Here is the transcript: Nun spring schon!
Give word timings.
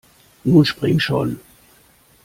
Nun 0.45 0.65
spring 0.65 0.99
schon! 0.99 1.39